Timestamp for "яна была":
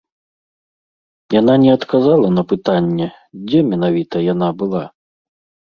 4.33-4.85